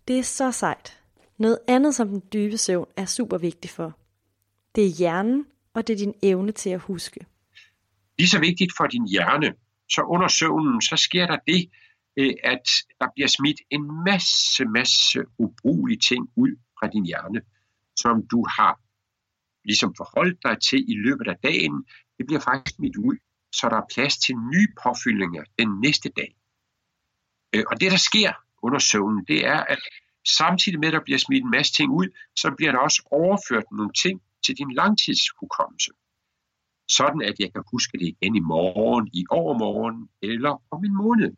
Det 0.07 0.19
er 0.19 0.23
så 0.23 0.51
sejt. 0.51 0.99
Noget 1.37 1.59
andet, 1.67 1.95
som 1.95 2.07
den 2.09 2.23
dybe 2.33 2.57
søvn 2.57 2.87
er 2.97 3.05
super 3.05 3.37
vigtig 3.37 3.69
for. 3.71 3.97
Det 4.75 4.85
er 4.85 4.89
hjernen, 4.89 5.45
og 5.77 5.87
det 5.87 5.93
er 5.93 5.97
din 5.97 6.15
evne 6.23 6.51
til 6.51 6.69
at 6.69 6.79
huske. 6.79 7.19
Lige 8.19 8.29
så 8.29 8.39
vigtigt 8.39 8.71
for 8.77 8.87
din 8.87 9.07
hjerne, 9.07 9.53
så 9.89 10.01
under 10.01 10.27
søvnen, 10.27 10.81
så 10.81 10.95
sker 10.95 11.25
der 11.27 11.37
det, 11.47 11.69
øh, 12.19 12.33
at 12.43 12.65
der 12.99 13.07
bliver 13.15 13.27
smidt 13.27 13.59
en 13.69 13.83
masse, 14.05 14.65
masse 14.65 15.19
ubrugelige 15.37 15.99
ting 15.99 16.29
ud 16.35 16.51
fra 16.79 16.87
din 16.87 17.05
hjerne, 17.05 17.41
som 17.95 18.27
du 18.31 18.39
har 18.57 18.73
ligesom 19.65 19.95
forholdt 19.97 20.37
dig 20.43 20.55
til 20.69 20.79
i 20.93 20.95
løbet 21.05 21.27
af 21.27 21.37
dagen. 21.43 21.75
Det 22.17 22.25
bliver 22.27 22.41
faktisk 22.49 22.75
smidt 22.75 22.97
ud, 22.97 23.15
så 23.57 23.69
der 23.69 23.77
er 23.77 23.91
plads 23.93 24.17
til 24.17 24.35
nye 24.53 24.67
påfyldninger 24.83 25.43
den 25.59 25.69
næste 25.85 26.09
dag. 26.19 26.31
Øh, 27.53 27.63
og 27.69 27.81
det, 27.81 27.91
der 27.91 28.01
sker 28.09 28.31
under 28.65 28.79
søvnen, 28.79 29.25
det 29.27 29.39
er, 29.45 29.59
at 29.73 29.81
samtidig 30.39 30.79
med, 30.79 30.87
at 30.87 30.93
der 30.93 31.03
bliver 31.07 31.19
smidt 31.19 31.43
en 31.43 31.51
masse 31.51 31.73
ting 31.73 31.89
ud, 31.91 32.07
så 32.35 32.47
bliver 32.57 32.71
der 32.71 32.79
også 32.79 33.01
overført 33.11 33.67
nogle 33.71 33.93
ting 34.03 34.21
til 34.47 34.55
din 34.57 34.71
langtidshukommelse. 34.81 35.91
Sådan 36.97 37.21
at 37.29 37.35
jeg 37.39 37.49
kan 37.53 37.63
huske 37.73 37.97
det 37.97 38.07
igen 38.07 38.35
i 38.35 38.39
morgen, 38.39 39.09
i 39.13 39.21
overmorgen 39.29 39.97
eller 40.21 40.53
om 40.71 40.79
en 40.85 40.95
måned. 41.03 41.31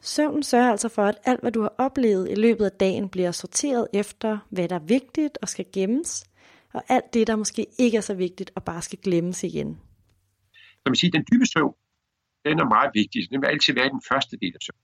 Søvnen 0.00 0.42
sørger 0.42 0.70
altså 0.70 0.88
for, 0.88 1.04
at 1.04 1.18
alt, 1.24 1.40
hvad 1.40 1.52
du 1.52 1.60
har 1.62 1.74
oplevet 1.78 2.30
i 2.30 2.34
løbet 2.34 2.64
af 2.64 2.72
dagen, 2.72 3.08
bliver 3.08 3.32
sorteret 3.32 3.86
efter, 3.94 4.38
hvad 4.50 4.68
der 4.68 4.76
er 4.76 4.86
vigtigt 4.96 5.38
og 5.42 5.48
skal 5.48 5.66
gemmes, 5.72 6.24
og 6.72 6.82
alt 6.88 7.14
det, 7.14 7.26
der 7.26 7.36
måske 7.36 7.66
ikke 7.78 7.96
er 7.96 8.00
så 8.00 8.14
vigtigt 8.14 8.50
og 8.54 8.64
bare 8.64 8.82
skal 8.82 8.98
glemmes 8.98 9.44
igen. 9.44 9.80
Så 10.52 10.86
man 10.86 10.96
siger, 10.96 11.10
den 11.10 11.24
dybe 11.32 11.46
søvn, 11.46 11.74
den 12.44 12.58
er 12.58 12.68
meget 12.76 12.90
vigtig. 12.94 13.30
Den 13.30 13.40
vil 13.40 13.46
altid 13.46 13.74
være 13.74 13.88
den 13.88 14.02
første 14.10 14.36
del 14.42 14.52
af 14.54 14.62
søvn. 14.66 14.82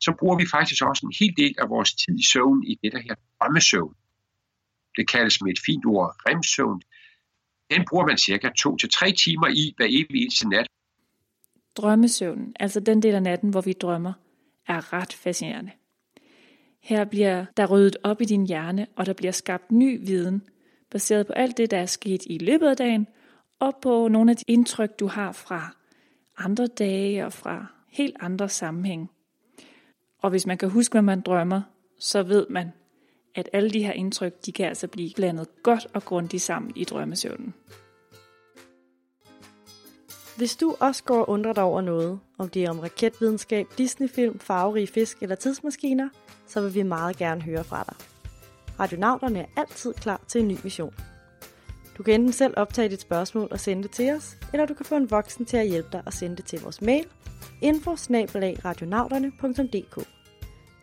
Så 0.00 0.10
bruger 0.18 0.36
vi 0.36 0.46
faktisk 0.56 0.84
også 0.90 1.06
en 1.06 1.14
hel 1.20 1.34
del 1.36 1.54
af 1.62 1.66
vores 1.68 1.90
tid 1.94 2.14
i 2.18 2.26
søvn 2.32 2.64
i 2.70 2.72
det 2.82 2.92
der 2.92 3.02
her 3.06 3.14
drømmesøvn. 3.40 3.94
Det 4.96 5.10
kaldes 5.10 5.42
med 5.42 5.52
et 5.52 5.58
fint 5.66 5.86
ord 5.86 6.16
remsøvn. 6.28 6.82
Den 7.70 7.84
bruger 7.88 8.06
man 8.06 8.18
cirka 8.18 8.48
to 8.48 8.76
til 8.76 8.90
tre 8.90 9.12
timer 9.12 9.48
i 9.48 9.74
hver 9.76 9.86
evig 9.86 10.22
eneste 10.22 10.48
nat. 10.48 10.66
Drømmesøvnen, 11.76 12.56
altså 12.60 12.80
den 12.80 13.02
del 13.02 13.14
af 13.14 13.22
natten, 13.22 13.50
hvor 13.50 13.60
vi 13.60 13.72
drømmer, 13.72 14.12
er 14.68 14.92
ret 14.92 15.12
fascinerende. 15.12 15.70
Her 16.82 17.04
bliver 17.04 17.44
der 17.56 17.66
ryddet 17.66 17.96
op 18.02 18.20
i 18.20 18.24
din 18.24 18.46
hjerne, 18.46 18.86
og 18.96 19.06
der 19.06 19.12
bliver 19.12 19.32
skabt 19.32 19.72
ny 19.72 20.06
viden, 20.06 20.42
baseret 20.90 21.26
på 21.26 21.32
alt 21.32 21.56
det, 21.56 21.70
der 21.70 21.78
er 21.78 21.86
sket 21.86 22.22
i 22.26 22.38
løbet 22.38 22.66
af 22.66 22.76
dagen, 22.76 23.06
og 23.58 23.76
på 23.82 24.08
nogle 24.08 24.30
af 24.30 24.36
de 24.36 24.44
indtryk, 24.46 24.90
du 25.00 25.06
har 25.06 25.32
fra 25.32 25.76
andre 26.38 26.66
dage 26.66 27.26
og 27.26 27.32
fra 27.32 27.66
helt 27.88 28.16
andre 28.20 28.48
sammenhæng. 28.48 29.10
Og 30.18 30.30
hvis 30.30 30.46
man 30.46 30.58
kan 30.58 30.70
huske, 30.70 30.92
hvad 30.92 31.02
man 31.02 31.20
drømmer, 31.20 31.62
så 31.98 32.22
ved 32.22 32.46
man, 32.50 32.72
at 33.36 33.48
alle 33.52 33.70
de 33.70 33.82
her 33.82 33.92
indtryk, 33.92 34.46
de 34.46 34.52
kan 34.52 34.66
altså 34.66 34.88
blive 34.88 35.10
blandet 35.16 35.48
godt 35.62 35.86
og 35.94 36.04
grundigt 36.04 36.42
sammen 36.42 36.72
i 36.76 36.84
drømmesøvnen. 36.84 37.54
Hvis 40.36 40.56
du 40.56 40.76
også 40.80 41.04
går 41.04 41.18
og 41.18 41.28
undrer 41.28 41.52
dig 41.52 41.62
over 41.62 41.80
noget, 41.80 42.20
om 42.38 42.48
det 42.48 42.64
er 42.64 42.70
om 42.70 42.78
raketvidenskab, 42.78 43.66
Disneyfilm, 43.78 44.38
farverige 44.38 44.86
fisk 44.86 45.18
eller 45.22 45.36
tidsmaskiner, 45.36 46.08
så 46.46 46.60
vil 46.60 46.74
vi 46.74 46.82
meget 46.82 47.16
gerne 47.16 47.42
høre 47.42 47.64
fra 47.64 47.84
dig. 47.88 47.96
Radionauterne 48.80 49.40
er 49.40 49.46
altid 49.56 49.94
klar 49.94 50.20
til 50.28 50.40
en 50.40 50.48
ny 50.48 50.56
mission. 50.64 50.94
Du 51.98 52.02
kan 52.02 52.14
enten 52.14 52.32
selv 52.32 52.54
optage 52.56 52.88
dit 52.88 53.00
spørgsmål 53.00 53.48
og 53.50 53.60
sende 53.60 53.82
det 53.82 53.90
til 53.90 54.12
os, 54.12 54.36
eller 54.52 54.66
du 54.66 54.74
kan 54.74 54.86
få 54.86 54.96
en 54.96 55.10
voksen 55.10 55.46
til 55.46 55.56
at 55.56 55.68
hjælpe 55.68 55.88
dig 55.92 56.02
og 56.06 56.12
sende 56.12 56.36
det 56.36 56.44
til 56.44 56.60
vores 56.60 56.82
mail 56.82 57.06
info 57.62 57.96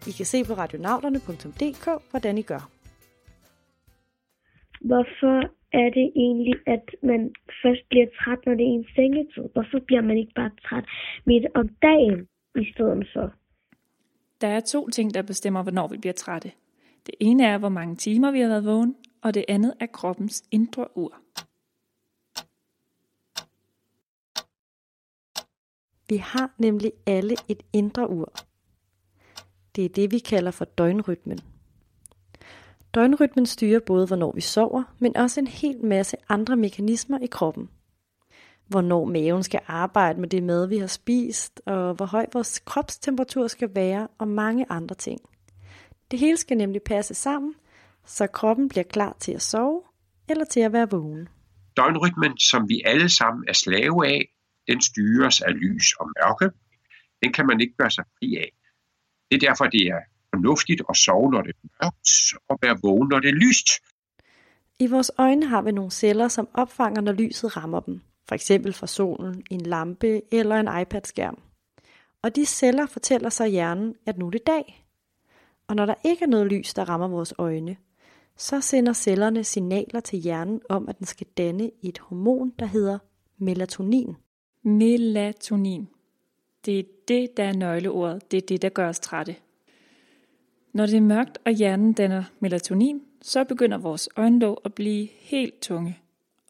i 0.08 0.12
kan 0.12 0.26
se 0.26 0.44
på 0.44 0.54
radionauterne.dk, 0.54 1.86
hvordan 2.12 2.38
I 2.38 2.42
gør. 2.42 2.70
Hvorfor 4.82 5.38
er 5.74 5.90
det 5.98 6.12
egentlig, 6.16 6.56
at 6.68 6.86
man 7.04 7.32
først 7.64 7.82
bliver 7.90 8.08
træt, 8.20 8.40
når 8.46 8.54
det 8.54 8.64
er 8.64 8.74
en 8.80 8.88
sengetid? 8.96 9.44
Hvorfor 9.54 9.80
bliver 9.88 10.02
man 10.02 10.18
ikke 10.18 10.34
bare 10.36 10.52
træt 10.68 10.86
midt 11.26 11.46
om 11.56 11.68
dagen 11.68 12.28
i 12.56 12.72
stedet 12.74 13.08
for? 13.14 13.34
Der 14.42 14.48
er 14.48 14.60
to 14.60 14.90
ting, 14.90 15.14
der 15.14 15.22
bestemmer, 15.22 15.64
hvornår 15.64 15.88
vi 15.88 15.98
bliver 15.98 16.14
trætte. 16.14 16.52
Det 17.06 17.16
ene 17.20 17.46
er, 17.46 17.58
hvor 17.58 17.70
mange 17.70 17.96
timer 17.96 18.32
vi 18.32 18.40
har 18.40 18.48
været 18.48 18.66
vågen, 18.66 18.96
og 19.22 19.34
det 19.34 19.46
andet 19.48 19.74
er 19.80 19.86
kroppens 19.86 20.44
indre 20.52 20.98
ur. 20.98 21.14
Vi 26.10 26.18
har 26.18 26.52
nemlig 26.58 26.92
alle 27.08 27.36
et 27.48 27.64
indre 27.74 28.10
ur. 28.10 28.34
Det 29.76 29.86
er 29.86 29.90
det, 29.90 30.12
vi 30.12 30.20
kalder 30.20 30.52
for 30.52 30.66
døgnrytmen. 30.66 31.40
Døgnrytmen 32.94 33.46
styrer 33.46 33.80
både, 33.80 34.08
hvornår 34.08 34.32
vi 34.32 34.42
sover, 34.42 34.84
men 35.00 35.18
også 35.18 35.40
en 35.40 35.48
hel 35.48 35.86
masse 35.86 36.18
andre 36.30 36.56
mekanismer 36.56 37.20
i 37.20 37.26
kroppen. 37.26 37.70
Hvornår 38.68 39.06
maven 39.06 39.44
skal 39.44 39.60
arbejde 39.68 40.20
med 40.22 40.30
det 40.30 40.44
mad, 40.44 40.68
vi 40.68 40.78
har 40.78 40.88
spist, 40.88 41.62
og 41.66 41.94
hvor 41.94 42.06
høj 42.06 42.26
vores 42.34 42.60
kropstemperatur 42.60 43.48
skal 43.48 43.76
være, 43.76 44.08
og 44.18 44.28
mange 44.28 44.66
andre 44.70 44.96
ting. 44.96 45.22
Det 46.12 46.20
hele 46.20 46.38
skal 46.38 46.58
nemlig 46.58 46.82
passe 46.82 47.14
sammen, 47.14 47.54
så 48.06 48.28
kroppen 48.28 48.70
bliver 48.70 48.84
klar 48.84 49.18
til 49.20 49.32
at 49.32 49.42
sove 49.42 49.82
eller 50.30 50.46
til 50.46 50.60
at 50.60 50.74
være 50.74 50.90
vågen. 50.90 51.28
Døgnrytmen, 51.78 52.38
som 52.38 52.70
vi 52.70 52.82
alle 52.86 53.10
sammen 53.10 53.46
er 53.48 53.54
slave 53.54 54.08
af, 54.08 54.22
den 54.68 54.82
styres 54.82 55.42
af 55.42 55.54
lys 55.54 55.94
og 56.00 56.08
mørke. 56.08 56.56
Den 57.24 57.34
kan 57.34 57.46
man 57.46 57.62
ikke 57.62 57.74
gøre 57.78 57.92
sig 57.92 58.06
fri 58.20 58.36
af. 58.36 58.63
Det 59.34 59.44
er 59.44 59.48
derfor, 59.50 59.66
det 59.66 59.82
er 59.82 60.00
fornuftigt 60.36 60.82
at 60.90 60.98
sove, 60.98 61.32
når 61.32 61.42
det 61.42 61.56
er 61.64 61.68
mørkt, 61.84 62.10
og 62.50 62.60
være 62.62 62.78
vågen, 62.84 63.10
når 63.10 63.20
det 63.20 63.30
er 63.30 63.34
lyst. 63.34 63.68
I 64.80 64.88
vores 64.88 65.12
øjne 65.18 65.46
har 65.46 65.62
vi 65.62 65.72
nogle 65.72 65.92
celler, 65.92 66.28
som 66.28 66.48
opfanger, 66.54 67.02
når 67.02 67.12
lyset 67.12 67.58
rammer 67.58 67.80
dem. 67.80 68.02
For 68.28 68.36
eksempel 68.36 68.74
fra 68.74 68.88
solen, 68.88 69.44
en 69.52 69.62
lampe 69.62 70.22
eller 70.32 70.56
en 70.56 70.82
iPad-skærm. 70.82 71.38
Og 72.22 72.36
de 72.36 72.46
celler 72.46 72.86
fortæller 72.86 73.30
så 73.30 73.46
hjernen, 73.46 73.96
at 74.06 74.18
nu 74.18 74.28
er 74.28 74.32
det 74.32 74.48
dag. 74.48 74.86
Og 75.68 75.76
når 75.76 75.86
der 75.86 75.96
ikke 76.06 76.24
er 76.24 76.30
noget 76.30 76.48
lys, 76.48 76.74
der 76.74 76.90
rammer 76.90 77.08
vores 77.08 77.34
øjne, 77.38 77.78
så 78.38 78.62
sender 78.62 78.94
cellerne 78.94 79.44
signaler 79.44 80.00
til 80.00 80.20
hjernen 80.20 80.62
om, 80.70 80.90
at 80.90 80.98
den 80.98 81.06
skal 81.06 81.28
danne 81.38 81.72
et 81.84 82.00
hormon, 82.00 82.54
der 82.60 82.66
hedder 82.66 82.98
melatonin. 83.38 84.16
Melatonin. 84.64 85.88
Det 86.66 86.80
er 86.80 86.84
det, 87.08 87.38
der 87.38 87.44
er 87.44 87.54
nøgleordet. 87.54 88.32
Det 88.32 88.38
er 88.38 88.48
det, 88.48 88.62
der 88.62 88.70
gør 88.70 88.90
os 88.90 89.00
trætte. 89.00 89.36
Når 90.74 90.86
det 90.86 90.98
er 90.98 91.02
mørkt, 91.02 91.38
og 91.46 91.52
hjernen 91.52 91.94
danner 91.94 92.24
melatonin, 92.40 93.02
så 93.22 93.44
begynder 93.44 93.78
vores 93.78 94.10
øjenlåg 94.16 94.62
at 94.66 94.74
blive 94.74 95.08
helt 95.20 95.62
tunge. 95.62 96.00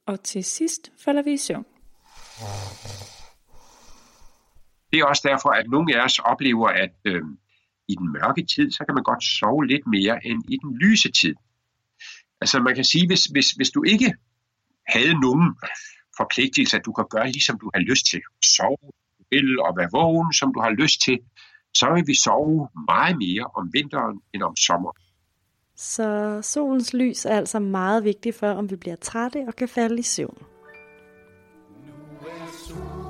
Og 0.06 0.24
til 0.24 0.44
sidst 0.44 0.92
falder 1.06 1.22
vi 1.22 1.34
i 1.34 1.38
søvn. 1.38 1.66
Det 4.92 5.00
er 5.00 5.06
også 5.06 5.28
derfor, 5.28 5.50
at 5.50 5.66
nogle 5.70 5.96
af 5.96 6.06
os 6.06 6.20
oplever, 6.20 6.68
at 6.68 6.96
øh, 7.06 7.22
i 7.88 7.96
den 7.96 8.12
mørke 8.14 8.46
tid, 8.46 8.72
så 8.72 8.86
kan 8.86 8.96
man 8.96 9.04
godt 9.04 9.24
sove 9.24 9.66
lidt 9.68 9.88
mere 9.88 10.26
end 10.26 10.44
i 10.50 10.58
den 10.64 10.78
lyse 10.78 11.12
tid. 11.12 11.36
Altså 12.42 12.60
man 12.60 12.76
kan 12.76 12.84
sige, 12.84 13.08
hvis, 13.08 13.26
hvis, 13.26 13.52
hvis 13.52 13.70
du 13.70 13.84
ikke 13.84 14.14
havde 14.88 15.14
nogen 15.20 15.56
forpligtelse, 16.18 16.78
at 16.78 16.86
du 16.86 16.92
kan 16.92 17.06
gøre 17.10 17.32
ligesom 17.32 17.60
du 17.60 17.72
har 17.74 17.82
lyst 17.82 18.06
til. 18.06 18.22
Sove, 18.46 18.78
vil, 19.34 19.48
og 19.66 19.72
være 19.80 19.90
vågen, 20.00 20.34
som 20.40 20.54
du 20.56 20.60
har 20.66 20.74
lyst 20.82 20.98
til. 21.06 21.18
Så 21.80 21.86
vil 21.94 22.04
vi 22.12 22.16
sove 22.26 22.68
meget 22.92 23.16
mere 23.26 23.46
om 23.58 23.64
vinteren 23.78 24.16
end 24.34 24.44
om 24.50 24.56
sommeren. 24.68 25.00
Så 25.76 26.40
solens 26.42 26.94
lys 26.94 27.26
er 27.26 27.38
altså 27.38 27.60
meget 27.60 28.04
vigtigt 28.04 28.36
for, 28.36 28.50
om 28.60 28.70
vi 28.72 28.76
bliver 28.76 28.96
trætte 28.96 29.40
og 29.48 29.56
kan 29.56 29.68
falde 29.68 30.00
i 30.00 30.08
søvn. 30.16 30.38
Nu 31.86 32.28
er 32.28 32.48
solen 32.68 33.03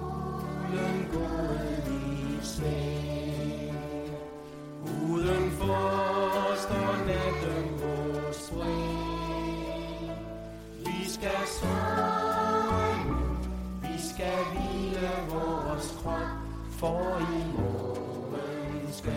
for 16.84 17.18
i 17.20 17.44
morgen 17.58 18.92
skal 18.92 19.14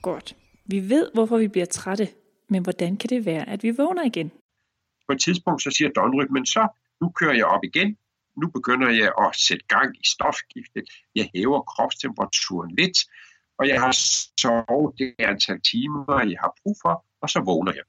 Godt. 0.05 0.37
Vi 0.67 0.91
ved, 0.91 1.11
hvorfor 1.15 1.39
vi 1.39 1.49
bliver 1.49 1.67
trætte, 1.67 2.09
men 2.49 2.63
hvordan 2.63 2.97
kan 2.97 3.09
det 3.09 3.27
være, 3.27 3.49
at 3.49 3.63
vi 3.63 3.71
vågner 3.71 4.05
igen? 4.05 4.31
På 5.07 5.13
et 5.13 5.21
tidspunkt 5.21 5.63
så 5.63 5.71
siger 5.71 5.91
døgnrytmen, 5.91 6.47
så 6.47 6.69
nu 7.01 7.09
kører 7.09 7.35
jeg 7.35 7.47
op 7.47 7.65
igen. 7.65 7.97
Nu 8.41 8.47
begynder 8.49 8.91
jeg 8.91 9.13
at 9.25 9.37
sætte 9.37 9.65
gang 9.69 9.97
i 9.97 10.07
stofskiftet. 10.15 10.85
Jeg 11.15 11.31
hæver 11.35 11.61
kropstemperaturen 11.61 12.71
lidt, 12.79 12.99
og 13.59 13.69
jeg 13.69 13.81
har 13.81 13.93
sovet 14.41 14.99
det 14.99 15.15
antal 15.19 15.61
timer, 15.73 16.21
jeg 16.33 16.39
har 16.41 16.53
brug 16.63 16.77
for, 16.83 17.05
og 17.23 17.31
så 17.31 17.41
vågner 17.41 17.73
jeg. 17.73 17.85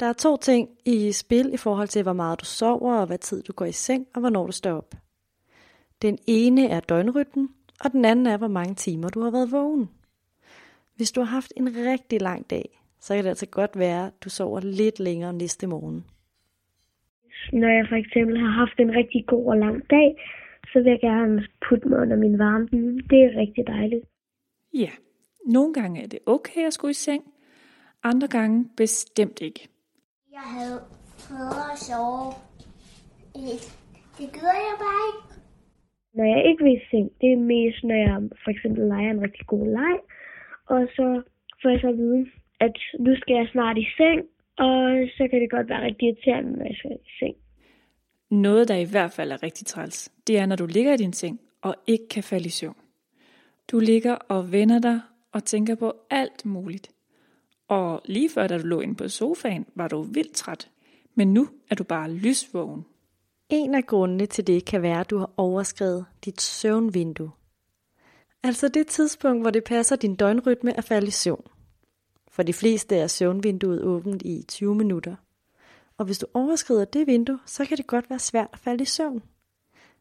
Der 0.00 0.06
er 0.06 0.12
to 0.12 0.36
ting 0.36 0.68
i 0.84 1.12
spil 1.12 1.54
i 1.54 1.56
forhold 1.56 1.88
til, 1.88 2.02
hvor 2.02 2.12
meget 2.12 2.40
du 2.40 2.44
sover, 2.44 2.94
og 2.94 3.06
hvad 3.06 3.18
tid 3.18 3.42
du 3.42 3.52
går 3.52 3.64
i 3.64 3.72
seng, 3.72 4.06
og 4.14 4.20
hvornår 4.20 4.46
du 4.46 4.52
står 4.52 4.72
op. 4.72 4.94
Den 6.02 6.18
ene 6.26 6.68
er 6.68 6.80
døgnrytmen, 6.80 7.48
og 7.80 7.92
den 7.92 8.04
anden 8.04 8.26
er, 8.26 8.36
hvor 8.36 8.48
mange 8.48 8.74
timer 8.74 9.08
du 9.08 9.20
har 9.22 9.30
været 9.30 9.52
vågen. 9.52 9.88
Hvis 11.00 11.12
du 11.12 11.20
har 11.20 11.32
haft 11.38 11.52
en 11.56 11.68
rigtig 11.90 12.22
lang 12.22 12.50
dag, 12.50 12.66
så 12.98 13.14
kan 13.14 13.24
det 13.24 13.28
altså 13.28 13.46
godt 13.46 13.78
være, 13.78 14.06
at 14.06 14.12
du 14.24 14.28
sover 14.30 14.60
lidt 14.60 15.00
længere 15.00 15.32
næste 15.32 15.66
morgen. 15.66 16.04
Når 17.52 17.68
jeg 17.68 17.86
for 17.88 17.96
eksempel 17.96 18.38
har 18.38 18.52
haft 18.62 18.78
en 18.78 18.90
rigtig 18.90 19.24
god 19.26 19.46
og 19.46 19.56
lang 19.56 19.90
dag, 19.90 20.08
så 20.72 20.78
vil 20.78 20.90
jeg 20.90 21.00
gerne 21.00 21.46
putte 21.68 21.88
mig 21.88 21.98
under 21.98 22.16
min 22.16 22.38
varme 22.38 22.66
dyne. 22.72 23.02
Det 23.10 23.18
er 23.24 23.40
rigtig 23.40 23.66
dejligt. 23.66 24.04
Ja, 24.74 24.90
nogle 25.46 25.74
gange 25.74 26.02
er 26.02 26.06
det 26.06 26.18
okay 26.26 26.66
at 26.66 26.72
skulle 26.72 26.90
i 26.90 27.02
seng, 27.08 27.22
andre 28.02 28.28
gange 28.28 28.68
bestemt 28.76 29.40
ikke. 29.40 29.68
Jeg 30.32 30.46
havde 30.56 30.78
prøvet 31.22 31.62
at 31.72 31.78
sove. 31.78 32.32
Det 34.18 34.26
gider 34.34 34.58
jeg 34.68 34.76
bare 34.84 35.02
ikke. 35.10 35.22
Når 36.14 36.24
jeg 36.24 36.40
ikke 36.48 36.64
vil 36.64 36.72
i 36.72 36.80
seng, 36.90 37.06
det 37.20 37.32
er 37.32 37.36
mest, 37.36 37.84
når 37.84 37.94
jeg 37.94 38.16
for 38.44 38.50
eksempel 38.50 38.82
leger 38.88 39.10
en 39.10 39.22
rigtig 39.22 39.46
god 39.46 39.66
leg, 39.66 39.98
og 40.70 40.88
så 40.96 41.22
får 41.62 41.68
jeg 41.68 41.80
så 41.80 41.88
at 41.88 41.96
vide, 41.96 42.26
at 42.60 42.76
nu 42.98 43.16
skal 43.16 43.34
jeg 43.34 43.48
snart 43.52 43.78
i 43.78 43.86
seng, 43.96 44.20
og 44.58 44.80
så 45.16 45.28
kan 45.30 45.40
det 45.40 45.50
godt 45.50 45.68
være 45.68 45.84
rigtig 45.84 46.08
irriterende, 46.08 46.52
når 46.58 46.64
jeg 46.64 46.76
skal 46.78 46.90
i 46.90 47.10
seng. 47.18 47.36
Noget, 48.30 48.68
der 48.68 48.76
i 48.76 48.90
hvert 48.90 49.12
fald 49.12 49.32
er 49.32 49.42
rigtig 49.42 49.66
træls, 49.66 50.12
det 50.26 50.38
er, 50.38 50.46
når 50.46 50.56
du 50.56 50.66
ligger 50.66 50.92
i 50.94 50.96
din 50.96 51.12
seng 51.12 51.40
og 51.62 51.74
ikke 51.86 52.08
kan 52.08 52.22
falde 52.22 52.46
i 52.46 52.56
søvn. 52.58 52.76
Du 53.70 53.78
ligger 53.78 54.14
og 54.14 54.52
vender 54.52 54.78
dig 54.78 55.00
og 55.32 55.44
tænker 55.44 55.74
på 55.74 55.92
alt 56.10 56.46
muligt. 56.46 56.90
Og 57.68 58.02
lige 58.04 58.30
før, 58.34 58.46
da 58.46 58.58
du 58.58 58.66
lå 58.66 58.80
inde 58.80 58.94
på 58.94 59.08
sofaen, 59.08 59.66
var 59.74 59.88
du 59.88 60.02
vildt 60.02 60.34
træt. 60.34 60.70
Men 61.14 61.34
nu 61.34 61.48
er 61.70 61.74
du 61.74 61.84
bare 61.84 62.12
lysvågen. 62.12 62.84
En 63.48 63.74
af 63.74 63.86
grundene 63.86 64.26
til 64.26 64.46
det 64.46 64.64
kan 64.64 64.82
være, 64.82 65.00
at 65.00 65.10
du 65.10 65.18
har 65.18 65.30
overskrevet 65.36 66.04
dit 66.24 66.40
søvnvindue. 66.40 67.30
Altså 68.42 68.68
det 68.68 68.86
tidspunkt, 68.86 69.42
hvor 69.42 69.50
det 69.50 69.64
passer 69.64 69.96
din 69.96 70.14
døgnrytme 70.14 70.76
at 70.76 70.84
falde 70.84 71.06
i 71.06 71.10
søvn. 71.10 71.44
For 72.28 72.42
de 72.42 72.52
fleste 72.52 72.96
er 72.96 73.06
søvnvinduet 73.06 73.82
åbent 73.82 74.22
i 74.22 74.44
20 74.48 74.74
minutter. 74.74 75.16
Og 75.98 76.04
hvis 76.04 76.18
du 76.18 76.26
overskrider 76.34 76.84
det 76.84 77.06
vindue, 77.06 77.38
så 77.46 77.64
kan 77.64 77.76
det 77.76 77.86
godt 77.86 78.10
være 78.10 78.18
svært 78.18 78.48
at 78.52 78.58
falde 78.58 78.82
i 78.82 78.86
søvn. 78.86 79.22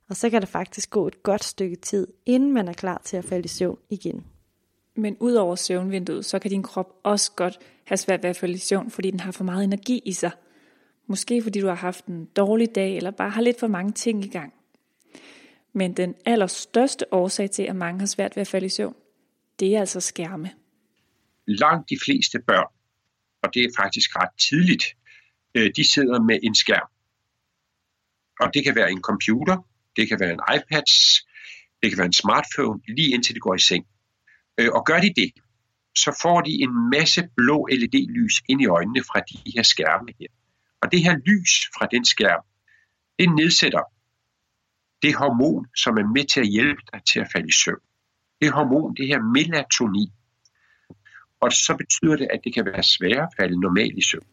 Og 0.10 0.16
så 0.16 0.30
kan 0.30 0.42
der 0.42 0.48
faktisk 0.48 0.90
gå 0.90 1.08
et 1.08 1.24
godt 1.24 1.44
stykke 1.44 1.76
tid, 1.76 2.08
inden 2.26 2.54
man 2.54 2.68
er 2.68 2.74
klar 2.74 3.02
til 3.04 3.18
at 3.18 3.26
falde 3.26 3.46
i 3.46 3.48
søvn 3.48 3.78
igen. 3.90 4.26
Men 4.96 5.18
ud 5.20 5.34
over 5.34 5.56
søvnvinduet, 5.56 6.26
så 6.26 6.40
kan 6.40 6.52
din 6.52 6.64
krop 6.64 6.96
også 7.04 7.32
godt 7.36 7.60
have 7.84 7.98
svært 7.98 8.24
ved 8.24 8.30
at 8.30 8.38
falde 8.38 8.54
i 8.54 8.58
søvn, 8.58 8.92
fordi 8.92 9.12
den 9.12 9.20
har 9.20 9.32
for 9.32 9.44
meget 9.44 9.64
energi 9.64 10.02
i 10.06 10.14
sig. 10.14 10.32
Måske 11.08 11.42
fordi 11.42 11.62
du 11.62 11.68
har 11.68 11.76
haft 11.76 12.06
en 12.06 12.26
dårlig 12.26 12.76
dag, 12.76 12.98
eller 12.98 13.12
bare 13.12 13.30
har 13.30 13.42
lidt 13.42 13.60
for 13.60 13.68
mange 13.68 13.92
ting 13.92 14.26
i 14.26 14.28
gang. 14.28 14.54
Men 15.74 15.98
den 15.98 16.16
allerstørste 16.26 17.14
årsag 17.14 17.52
til, 17.52 17.64
at 17.64 17.76
mange 17.76 18.00
har 18.00 18.08
svært 18.08 18.36
ved 18.36 18.42
at 18.42 18.48
falde 18.48 18.66
i 18.66 18.70
søvn, 18.70 18.96
det 19.60 19.76
er 19.76 19.80
altså 19.80 20.00
skærme. 20.00 20.52
Langt 21.48 21.90
de 21.90 21.98
fleste 22.06 22.40
børn, 22.48 22.74
og 23.44 23.54
det 23.54 23.64
er 23.64 23.70
faktisk 23.78 24.16
ret 24.16 24.30
tidligt, 24.50 24.84
øh, 25.56 25.72
de 25.76 25.92
sidder 25.92 26.22
med 26.22 26.40
en 26.44 26.56
skærm. 26.56 26.90
Og 28.40 28.54
det 28.54 28.64
kan 28.64 28.76
være 28.76 28.92
en 28.92 29.02
computer, 29.02 29.58
det 29.96 30.08
kan 30.08 30.20
være 30.20 30.34
en 30.34 30.42
iPad, 30.56 30.84
det 31.82 31.92
kan 31.92 31.98
være 31.98 32.06
en 32.06 32.14
smartphone, 32.14 32.82
lige 32.88 33.14
indtil 33.14 33.36
de 33.36 33.40
går 33.40 33.56
i 33.56 33.60
seng. 33.60 33.86
Øh, 34.58 34.70
og 34.74 34.86
gør 34.86 35.00
de 35.00 35.14
det, 35.16 35.32
så 35.96 36.20
får 36.22 36.42
de 36.42 36.52
en 36.52 36.90
masse 36.90 37.22
blå 37.38 37.68
LED-lys 37.72 38.36
ind 38.50 38.62
i 38.62 38.66
øjnene 38.66 39.04
fra 39.04 39.20
de 39.20 39.52
her 39.56 39.64
skærme 39.64 40.14
her. 40.20 40.28
Og 40.82 40.92
det 40.92 41.04
her 41.04 41.16
lys 41.26 41.54
fra 41.78 41.88
den 41.92 42.06
skærm, 42.06 42.44
det 43.20 43.36
nedsætter 43.36 43.84
det 45.02 45.16
hormon, 45.16 45.68
som 45.76 45.98
er 45.98 46.08
med 46.16 46.26
til 46.34 46.40
at 46.40 46.48
hjælpe 46.48 46.82
dig 46.94 47.02
til 47.14 47.20
at 47.20 47.28
falde 47.32 47.48
i 47.48 47.52
søvn. 47.52 47.80
Det 48.42 48.52
hormon, 48.52 48.96
det 48.96 49.08
her 49.08 49.20
melatonin. 49.22 50.12
Og 51.40 51.52
så 51.52 51.76
betyder 51.78 52.16
det, 52.16 52.28
at 52.34 52.40
det 52.44 52.54
kan 52.54 52.66
være 52.66 52.84
sværere 52.84 53.24
at 53.24 53.34
falde 53.40 53.60
normalt 53.60 53.98
i 53.98 54.02
søvn. 54.02 54.28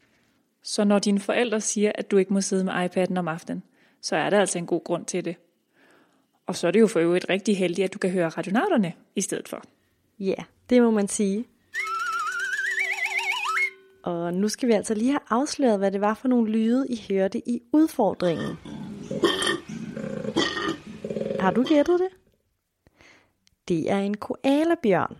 Så 0.62 0.84
når 0.84 0.98
dine 0.98 1.20
forældre 1.20 1.60
siger, 1.60 1.92
at 1.94 2.10
du 2.10 2.16
ikke 2.16 2.32
må 2.32 2.40
sidde 2.40 2.64
med 2.64 2.72
iPad'en 2.72 3.18
om 3.18 3.28
aftenen, 3.28 3.62
så 4.02 4.16
er 4.16 4.30
der 4.30 4.40
altså 4.40 4.58
en 4.58 4.66
god 4.66 4.84
grund 4.84 5.04
til 5.04 5.24
det. 5.24 5.36
Og 6.46 6.56
så 6.56 6.66
er 6.66 6.70
det 6.70 6.80
jo 6.80 6.86
for 6.86 7.00
øvrigt 7.00 7.26
rigtig 7.28 7.58
heldigt, 7.58 7.84
at 7.84 7.94
du 7.94 7.98
kan 7.98 8.10
høre 8.10 8.28
radionauterne 8.28 8.92
i 9.16 9.20
stedet 9.20 9.48
for. 9.48 9.62
Ja, 10.18 10.34
det 10.70 10.82
må 10.82 10.90
man 10.90 11.08
sige. 11.08 11.44
Og 14.02 14.34
nu 14.34 14.48
skal 14.48 14.68
vi 14.68 14.72
altså 14.72 14.94
lige 14.94 15.10
have 15.10 15.20
afsløret, 15.30 15.78
hvad 15.78 15.90
det 15.92 16.00
var 16.00 16.14
for 16.14 16.28
nogle 16.28 16.50
lyde, 16.50 16.86
I 16.88 17.04
hørte 17.08 17.48
i 17.48 17.60
udfordringen. 17.72 18.56
Har 21.46 21.52
du 21.52 21.62
gættet 21.62 22.00
det? 22.00 22.08
Det 23.68 23.90
er 23.90 23.98
en 23.98 24.16
koalabjørn. 24.16 25.16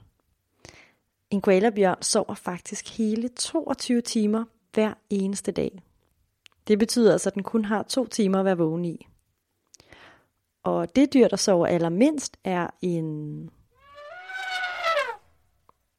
En 1.30 1.40
koalabjørn 1.40 2.02
sover 2.02 2.34
faktisk 2.34 2.98
hele 2.98 3.28
22 3.28 4.00
timer 4.00 4.44
hver 4.72 4.94
eneste 5.10 5.52
dag. 5.52 5.82
Det 6.68 6.78
betyder 6.78 7.12
altså, 7.12 7.28
at 7.30 7.34
den 7.34 7.42
kun 7.42 7.64
har 7.64 7.82
to 7.82 8.06
timer 8.06 8.38
at 8.38 8.44
være 8.44 8.58
vågen 8.58 8.84
i. 8.84 9.06
Og 10.62 10.96
det 10.96 11.14
dyr, 11.14 11.28
der 11.28 11.36
sover 11.36 11.66
allermindst, 11.66 12.36
er 12.44 12.66
en 12.82 13.50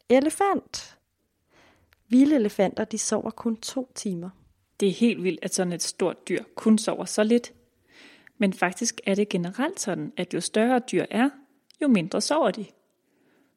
elefant. 0.09 0.97
Vilde 2.07 2.35
elefanter, 2.35 2.85
de 2.85 2.97
sover 2.97 3.31
kun 3.31 3.57
to 3.57 3.91
timer. 3.95 4.29
Det 4.79 4.87
er 4.87 4.93
helt 4.93 5.23
vildt, 5.23 5.39
at 5.43 5.53
sådan 5.53 5.73
et 5.73 5.83
stort 5.83 6.29
dyr 6.29 6.43
kun 6.55 6.77
sover 6.77 7.05
så 7.05 7.23
lidt. 7.23 7.53
Men 8.37 8.53
faktisk 8.53 9.01
er 9.05 9.15
det 9.15 9.29
generelt 9.29 9.79
sådan, 9.79 10.13
at 10.17 10.33
jo 10.33 10.41
større 10.41 10.79
dyr 10.91 11.05
er, 11.11 11.29
jo 11.81 11.87
mindre 11.87 12.21
sover 12.21 12.51
de. 12.51 12.65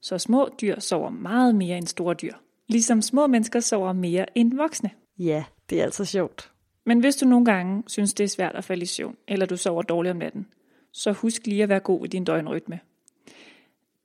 Så 0.00 0.18
små 0.18 0.48
dyr 0.60 0.80
sover 0.80 1.10
meget 1.10 1.54
mere 1.54 1.78
end 1.78 1.86
store 1.86 2.14
dyr. 2.14 2.34
Ligesom 2.68 3.02
små 3.02 3.26
mennesker 3.26 3.60
sover 3.60 3.92
mere 3.92 4.38
end 4.38 4.56
voksne. 4.56 4.90
Ja, 5.18 5.44
det 5.70 5.80
er 5.80 5.84
altså 5.84 6.04
sjovt. 6.04 6.52
Men 6.86 7.00
hvis 7.00 7.16
du 7.16 7.26
nogle 7.26 7.44
gange 7.44 7.82
synes, 7.86 8.14
det 8.14 8.24
er 8.24 8.28
svært 8.28 8.54
at 8.54 8.64
falde 8.64 8.82
i 8.82 8.86
søvn, 8.86 9.16
eller 9.28 9.46
du 9.46 9.56
sover 9.56 9.82
dårligt 9.82 10.10
om 10.10 10.16
natten, 10.16 10.46
så 10.92 11.12
husk 11.12 11.46
lige 11.46 11.62
at 11.62 11.68
være 11.68 11.80
god 11.80 12.04
i 12.04 12.08
din 12.08 12.24
døgnrytme. 12.24 12.80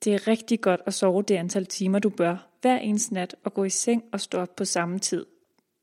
Det 0.04 0.14
er 0.14 0.28
rigtig 0.28 0.60
godt 0.60 0.80
at 0.86 0.94
sove 0.94 1.22
det 1.22 1.34
antal 1.34 1.66
timer, 1.66 1.98
du 1.98 2.10
bør, 2.10 2.48
hver 2.60 2.78
eneste 2.78 3.14
nat, 3.14 3.36
og 3.44 3.54
gå 3.54 3.64
i 3.64 3.70
seng 3.70 4.04
og 4.12 4.20
stå 4.20 4.38
op 4.38 4.56
på 4.56 4.64
samme 4.64 4.98
tid, 4.98 5.26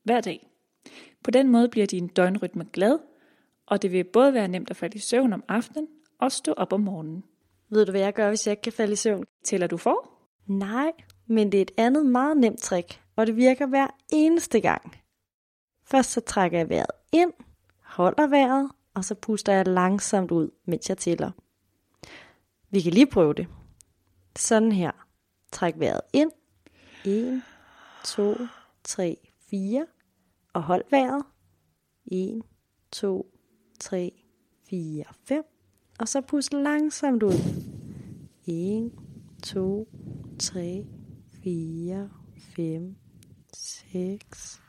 hver 0.02 0.20
dag. 0.20 0.48
På 1.22 1.30
den 1.30 1.48
måde 1.48 1.68
bliver 1.68 1.86
din 1.86 2.08
døgnrytme 2.08 2.66
glad, 2.72 2.98
og 3.66 3.82
det 3.82 3.92
vil 3.92 4.04
både 4.04 4.34
være 4.34 4.48
nemt 4.48 4.70
at 4.70 4.76
falde 4.76 4.96
i 4.96 4.98
søvn 4.98 5.32
om 5.32 5.44
aftenen 5.48 5.88
og 6.18 6.32
stå 6.32 6.52
op 6.52 6.72
om 6.72 6.80
morgenen. 6.80 7.24
Ved 7.70 7.86
du, 7.86 7.90
hvad 7.90 8.00
jeg 8.00 8.14
gør, 8.14 8.28
hvis 8.28 8.46
jeg 8.46 8.52
ikke 8.52 8.62
kan 8.62 8.72
falde 8.72 8.92
i 8.92 8.96
søvn? 8.96 9.24
Tæller 9.44 9.66
du 9.66 9.76
for? 9.76 10.10
Nej, 10.46 10.92
men 11.26 11.52
det 11.52 11.58
er 11.58 11.62
et 11.62 11.70
andet 11.76 12.06
meget 12.06 12.36
nemt 12.36 12.60
trick, 12.60 13.00
og 13.16 13.26
det 13.26 13.36
virker 13.36 13.66
hver 13.66 13.86
eneste 14.12 14.60
gang. 14.60 14.96
Først 15.84 16.10
så 16.10 16.20
trækker 16.20 16.58
jeg 16.58 16.68
vejret 16.68 16.90
ind, 17.12 17.32
holder 17.82 18.26
vejret, 18.26 18.70
og 18.94 19.04
så 19.04 19.14
puster 19.14 19.52
jeg 19.52 19.66
langsomt 19.66 20.30
ud, 20.30 20.50
mens 20.64 20.88
jeg 20.88 20.98
tæller. 20.98 21.30
Vi 22.70 22.80
kan 22.80 22.92
lige 22.92 23.06
prøve 23.06 23.34
det. 23.34 23.46
Sådan 24.36 24.72
her. 24.72 24.90
Træk 25.52 25.74
vejret 25.78 26.00
ind. 26.12 26.30
1, 27.04 27.42
2, 28.04 28.36
3, 28.84 29.16
4. 29.50 29.86
Og 30.52 30.62
hold 30.62 30.84
vejret. 30.90 31.24
1, 32.06 32.42
2, 32.92 33.33
3, 33.80 34.12
4, 34.70 35.04
5. 35.24 35.44
Og 35.98 36.08
så 36.08 36.20
pust 36.20 36.52
langsomt 36.52 37.22
ud. 37.22 37.64
1, 38.46 38.92
2, 39.42 39.88
3, 40.38 40.86
4, 41.42 42.10
5, 42.56 42.96
6. 43.54 44.60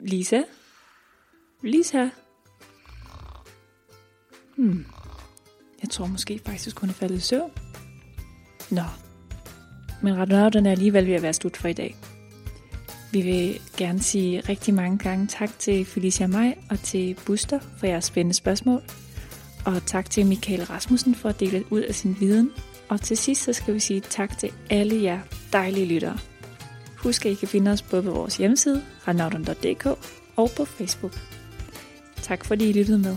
Lisa? 0.00 0.42
Lisa? 1.62 2.08
Hmm. 4.56 4.86
Jeg 5.82 5.90
tror 5.90 6.06
måske 6.06 6.40
faktisk, 6.46 6.78
hun 6.78 6.88
er 6.88 6.92
faldet 6.92 7.16
i 7.16 7.20
søvn. 7.20 7.52
Nå. 8.70 9.07
Men 10.02 10.16
radionauterne 10.16 10.68
er 10.68 10.72
alligevel 10.72 11.06
ved 11.06 11.14
at 11.14 11.22
være 11.22 11.32
slut 11.32 11.56
for 11.56 11.68
i 11.68 11.72
dag. 11.72 11.96
Vi 13.12 13.20
vil 13.22 13.60
gerne 13.76 14.02
sige 14.02 14.40
rigtig 14.40 14.74
mange 14.74 14.98
gange 14.98 15.26
tak 15.26 15.58
til 15.58 15.84
Felicia 15.84 16.26
Maj 16.26 16.54
og 16.70 16.80
til 16.80 17.16
Buster 17.26 17.58
for 17.78 17.86
jeres 17.86 18.04
spændende 18.04 18.34
spørgsmål. 18.34 18.82
Og 19.64 19.86
tak 19.86 20.10
til 20.10 20.26
Michael 20.26 20.64
Rasmussen 20.64 21.14
for 21.14 21.28
at 21.28 21.40
dele 21.40 21.64
ud 21.70 21.80
af 21.80 21.94
sin 21.94 22.16
viden. 22.20 22.50
Og 22.88 23.00
til 23.00 23.16
sidst 23.16 23.44
så 23.44 23.52
skal 23.52 23.74
vi 23.74 23.80
sige 23.80 24.00
tak 24.00 24.38
til 24.38 24.52
alle 24.70 25.02
jer 25.02 25.20
dejlige 25.52 25.86
lyttere. 25.86 26.18
Husk 26.96 27.26
at 27.26 27.32
I 27.32 27.34
kan 27.34 27.48
finde 27.48 27.70
os 27.70 27.82
både 27.82 28.02
på 28.02 28.10
vores 28.10 28.36
hjemmeside, 28.36 28.82
radionauterne.dk 29.08 29.86
og 30.36 30.50
på 30.56 30.64
Facebook. 30.64 31.12
Tak 32.22 32.44
fordi 32.44 32.68
I 32.68 32.72
lyttede 32.72 32.98
med. 32.98 33.16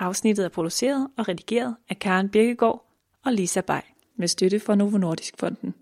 Afsnittet 0.00 0.44
er 0.44 0.48
produceret 0.48 1.08
og 1.16 1.28
redigeret 1.28 1.76
af 1.88 1.98
Karen 1.98 2.28
Birkegaard 2.28 2.86
og 3.24 3.32
Lisa 3.32 3.60
Bay 3.60 3.80
med 4.16 4.28
støtte 4.28 4.60
fra 4.60 4.74
Novo 4.74 4.98
Nordisk 4.98 5.34
Fonden. 5.38 5.74